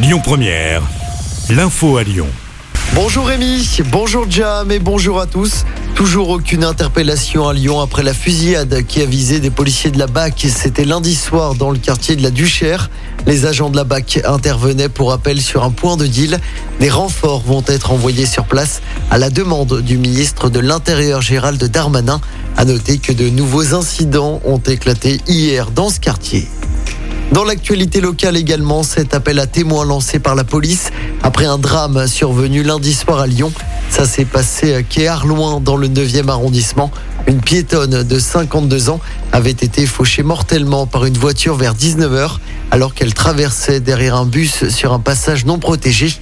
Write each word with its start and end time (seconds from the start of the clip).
Lyon 0.00 0.20
Première, 0.22 0.80
l'info 1.50 1.96
à 1.96 2.04
Lyon. 2.04 2.28
Bonjour 2.94 3.26
Rémi, 3.26 3.68
bonjour 3.90 4.30
Jam 4.30 4.70
et 4.70 4.78
bonjour 4.78 5.20
à 5.20 5.26
tous. 5.26 5.64
Toujours 5.96 6.28
aucune 6.28 6.62
interpellation 6.62 7.48
à 7.48 7.52
Lyon 7.52 7.80
après 7.80 8.04
la 8.04 8.14
fusillade 8.14 8.86
qui 8.86 9.02
a 9.02 9.06
visé 9.06 9.40
des 9.40 9.50
policiers 9.50 9.90
de 9.90 9.98
la 9.98 10.06
BAC. 10.06 10.46
C'était 10.50 10.84
lundi 10.84 11.16
soir 11.16 11.56
dans 11.56 11.72
le 11.72 11.78
quartier 11.78 12.14
de 12.14 12.22
la 12.22 12.30
Duchère. 12.30 12.90
Les 13.26 13.44
agents 13.44 13.70
de 13.70 13.76
la 13.76 13.82
BAC 13.82 14.20
intervenaient 14.24 14.88
pour 14.88 15.10
appel 15.10 15.40
sur 15.40 15.64
un 15.64 15.72
point 15.72 15.96
de 15.96 16.06
deal. 16.06 16.38
Des 16.78 16.90
renforts 16.90 17.42
vont 17.42 17.64
être 17.66 17.90
envoyés 17.90 18.26
sur 18.26 18.44
place 18.44 18.82
à 19.10 19.18
la 19.18 19.30
demande 19.30 19.80
du 19.80 19.98
ministre 19.98 20.48
de 20.48 20.60
l'Intérieur 20.60 21.22
Gérald 21.22 21.62
Darmanin. 21.64 22.20
À 22.56 22.64
noter 22.64 22.98
que 22.98 23.12
de 23.12 23.28
nouveaux 23.30 23.74
incidents 23.74 24.40
ont 24.44 24.58
éclaté 24.58 25.20
hier 25.26 25.72
dans 25.72 25.90
ce 25.90 25.98
quartier. 25.98 26.46
Dans 27.32 27.44
l'actualité 27.44 28.00
locale 28.00 28.38
également, 28.38 28.82
cet 28.82 29.14
appel 29.14 29.38
à 29.38 29.46
témoins 29.46 29.84
lancé 29.84 30.18
par 30.18 30.34
la 30.34 30.44
police 30.44 30.90
après 31.22 31.44
un 31.44 31.58
drame 31.58 32.06
survenu 32.06 32.62
lundi 32.62 32.94
soir 32.94 33.20
à 33.20 33.26
Lyon. 33.26 33.52
Ça 33.90 34.06
s'est 34.06 34.24
passé 34.24 34.74
à 34.74 34.82
Quai 34.82 35.12
dans 35.60 35.76
le 35.76 35.88
9e 35.88 36.28
arrondissement. 36.28 36.90
Une 37.26 37.42
piétonne 37.42 38.02
de 38.02 38.18
52 38.18 38.88
ans 38.88 39.00
avait 39.32 39.50
été 39.50 39.84
fauchée 39.84 40.22
mortellement 40.22 40.86
par 40.86 41.04
une 41.04 41.18
voiture 41.18 41.54
vers 41.54 41.74
19h 41.74 42.38
alors 42.70 42.94
qu'elle 42.94 43.12
traversait 43.12 43.80
derrière 43.80 44.16
un 44.16 44.26
bus 44.26 44.68
sur 44.70 44.94
un 44.94 44.98
passage 44.98 45.44
non 45.44 45.58
protégé. 45.58 46.14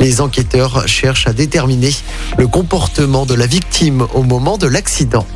Les 0.00 0.22
enquêteurs 0.22 0.88
cherchent 0.88 1.26
à 1.26 1.34
déterminer 1.34 1.94
le 2.38 2.48
comportement 2.48 3.26
de 3.26 3.34
la 3.34 3.46
victime 3.46 4.06
au 4.14 4.22
moment 4.22 4.56
de 4.56 4.66
l'accident. 4.66 5.26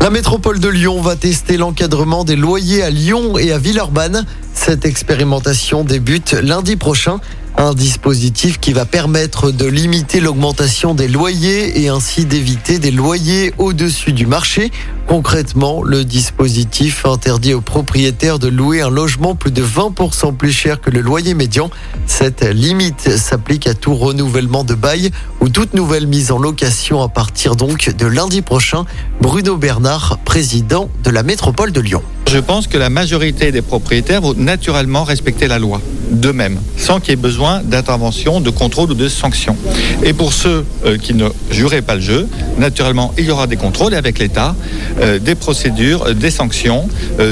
La 0.00 0.10
métropole 0.10 0.60
de 0.60 0.68
Lyon 0.68 1.00
va 1.00 1.16
tester 1.16 1.56
l'encadrement 1.56 2.24
des 2.24 2.36
loyers 2.36 2.82
à 2.82 2.90
Lyon 2.90 3.36
et 3.36 3.52
à 3.52 3.58
Villeurbanne. 3.58 4.24
Cette 4.60 4.84
expérimentation 4.84 5.82
débute 5.84 6.32
lundi 6.32 6.76
prochain. 6.76 7.20
Un 7.60 7.74
dispositif 7.74 8.60
qui 8.60 8.72
va 8.72 8.84
permettre 8.84 9.50
de 9.50 9.66
limiter 9.66 10.20
l'augmentation 10.20 10.94
des 10.94 11.08
loyers 11.08 11.82
et 11.82 11.88
ainsi 11.88 12.24
d'éviter 12.24 12.78
des 12.78 12.92
loyers 12.92 13.52
au-dessus 13.58 14.12
du 14.12 14.26
marché. 14.26 14.70
Concrètement, 15.08 15.82
le 15.82 16.04
dispositif 16.04 17.04
interdit 17.04 17.54
aux 17.54 17.60
propriétaires 17.60 18.38
de 18.38 18.46
louer 18.46 18.80
un 18.80 18.90
logement 18.90 19.34
plus 19.34 19.50
de 19.50 19.64
20% 19.64 20.36
plus 20.36 20.52
cher 20.52 20.80
que 20.80 20.90
le 20.90 21.00
loyer 21.00 21.34
médian. 21.34 21.68
Cette 22.06 22.44
limite 22.44 23.16
s'applique 23.16 23.66
à 23.66 23.74
tout 23.74 23.96
renouvellement 23.96 24.62
de 24.62 24.74
bail 24.74 25.10
ou 25.40 25.48
toute 25.48 25.74
nouvelle 25.74 26.06
mise 26.06 26.30
en 26.30 26.38
location 26.38 27.02
à 27.02 27.08
partir 27.08 27.56
donc 27.56 27.92
de 27.92 28.06
lundi 28.06 28.40
prochain. 28.40 28.84
Bruno 29.20 29.56
Bernard, 29.56 30.20
président 30.24 30.88
de 31.02 31.10
la 31.10 31.24
métropole 31.24 31.72
de 31.72 31.80
Lyon. 31.80 32.04
Je 32.30 32.38
pense 32.38 32.68
que 32.68 32.78
la 32.78 32.88
majorité 32.88 33.50
des 33.50 33.62
propriétaires 33.62 34.20
vont 34.20 34.34
naturellement 34.34 35.02
respecter 35.02 35.48
la 35.48 35.58
loi 35.58 35.80
d'eux-mêmes, 36.10 36.58
sans 36.76 37.00
qu'il 37.00 37.10
y 37.10 37.12
ait 37.12 37.16
besoin 37.16 37.62
d'intervention, 37.62 38.40
de 38.40 38.50
contrôle 38.50 38.90
ou 38.90 38.94
de 38.94 39.08
sanctions. 39.08 39.56
Et 40.02 40.12
pour 40.12 40.32
ceux 40.32 40.64
euh, 40.84 40.96
qui 40.98 41.14
ne 41.14 41.28
juraient 41.50 41.82
pas 41.82 41.94
le 41.94 42.00
jeu, 42.00 42.28
naturellement, 42.58 43.12
il 43.18 43.24
y 43.24 43.30
aura 43.30 43.46
des 43.46 43.56
contrôles 43.56 43.94
avec 43.94 44.18
l'État, 44.18 44.54
euh, 45.00 45.18
des 45.18 45.34
procédures, 45.34 46.04
euh, 46.06 46.14
des 46.14 46.30
sanctions. 46.30 46.88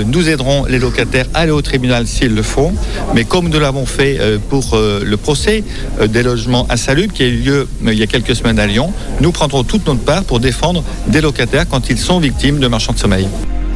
nous 0.07 0.29
aiderons 0.29 0.65
les 0.65 0.79
locataires 0.79 1.27
à 1.35 1.41
aller 1.41 1.53
au 1.53 1.63
tribunal 1.63 2.07
s'ils 2.07 2.35
le 2.35 2.43
font, 2.43 2.73
mais 3.15 3.25
comme 3.25 3.49
nous 3.49 3.61
l'avons 3.61 3.87
fait 3.87 4.19
pour 4.49 4.77
le 4.77 5.17
procès 5.17 5.63
des 6.09 6.23
logements 6.23 6.67
insalubres 6.71 7.13
qui 7.13 7.23
a 7.23 7.27
eu 7.27 7.37
lieu 7.39 7.69
il 7.87 7.95
y 7.95 8.03
a 8.03 8.07
quelques 8.07 8.35
semaines 8.35 8.59
à 8.59 8.67
Lyon, 8.67 8.93
nous 9.21 9.33
prendrons 9.33 9.65
toute 9.65 9.87
notre 9.87 10.01
part 10.01 10.25
pour 10.25 10.41
défendre 10.41 10.83
des 11.09 11.21
locataires 11.21 11.67
quand 11.69 11.89
ils 11.89 11.99
sont 11.99 12.21
victimes 12.21 12.59
de 12.59 12.69
marchands 12.69 12.93
de 12.93 12.99
sommeil. 12.99 13.29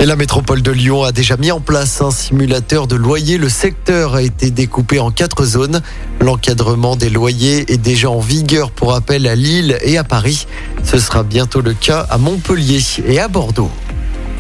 Et 0.03 0.07
la 0.07 0.17
métropole 0.17 0.63
de 0.63 0.71
Lyon 0.71 1.05
a 1.05 1.13
déjà 1.13 1.37
mis 1.37 1.53
en 1.53 1.61
place 1.61 2.01
un 2.01 2.11
simulateur 2.11 2.87
de 2.87 2.97
loyer. 2.97 3.37
Le 3.37 3.51
secteur 3.51 4.15
a 4.15 4.23
été 4.23 4.51
découpé 4.51 4.99
en 4.99 5.11
quatre 5.11 5.45
zones. 5.45 5.83
L'encadrement 6.23 6.97
des 6.97 7.11
loyers 7.11 7.71
est 7.71 7.77
déjà 7.77 8.09
en 8.09 8.19
vigueur 8.19 8.71
pour 8.71 8.95
appel 8.95 9.27
à 9.27 9.35
Lille 9.35 9.77
et 9.83 9.99
à 9.99 10.05
Paris. 10.05 10.47
Ce 10.85 10.99
sera 10.99 11.23
bientôt 11.23 11.61
le 11.61 11.75
cas 11.75 12.07
à 12.09 12.17
Montpellier 12.17 12.81
et 13.07 13.21
à 13.21 13.29
Bordeaux. 13.29 13.71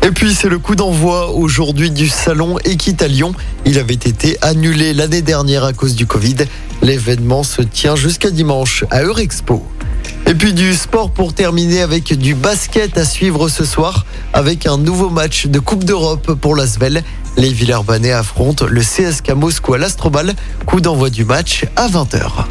Et 0.02 0.12
puis 0.12 0.32
c'est 0.32 0.48
le 0.48 0.58
coup 0.58 0.76
d'envoi 0.76 1.30
aujourd'hui 1.30 1.90
du 1.90 2.08
salon 2.08 2.58
Équitalion. 2.64 3.34
Il 3.66 3.78
avait 3.78 3.92
été 3.92 4.38
annulé 4.40 4.94
l'année 4.94 5.20
dernière 5.20 5.64
à 5.64 5.74
cause 5.74 5.94
du 5.94 6.06
Covid. 6.06 6.36
L'événement 6.80 7.42
se 7.42 7.60
tient 7.60 7.96
jusqu'à 7.96 8.30
dimanche 8.30 8.86
à 8.90 9.02
Eurexpo. 9.02 9.62
Et 10.30 10.34
puis 10.34 10.52
du 10.54 10.74
sport 10.74 11.10
pour 11.10 11.34
terminer 11.34 11.80
avec 11.80 12.16
du 12.16 12.36
basket 12.36 12.96
à 12.96 13.04
suivre 13.04 13.48
ce 13.48 13.64
soir 13.64 14.06
avec 14.32 14.64
un 14.64 14.78
nouveau 14.78 15.10
match 15.10 15.48
de 15.48 15.58
Coupe 15.58 15.82
d'Europe 15.82 16.34
pour 16.34 16.54
l'Asvel. 16.54 17.02
Les 17.36 17.52
Villeurbanais 17.52 18.12
affrontent 18.12 18.64
le 18.64 18.80
CSK 18.80 19.30
Moscou 19.30 19.74
à 19.74 19.78
l'Astrobal. 19.78 20.36
Coup 20.66 20.80
d'envoi 20.80 21.10
du 21.10 21.24
match 21.24 21.64
à 21.74 21.88
20h. 21.88 22.44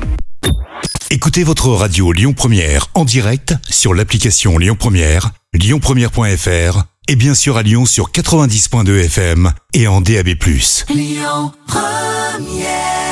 Écoutez 1.10 1.46
votre 1.46 1.70
radio 1.70 2.12
Lyon 2.12 2.34
Première 2.34 2.88
en 2.96 3.06
direct 3.06 3.56
sur 3.70 3.94
l'application 3.94 4.58
Lyon 4.58 4.76
Première, 4.78 5.32
lyonpremière.fr 5.54 6.84
et 7.08 7.16
bien 7.16 7.34
sûr 7.34 7.56
à 7.56 7.64
Lyon 7.64 7.86
sur 7.86 8.12
90.2 8.12 9.06
FM 9.06 9.54
et 9.74 9.88
en 9.88 10.02
DAB+. 10.02 10.28
Lyon 10.90 11.54
Première 11.66 13.09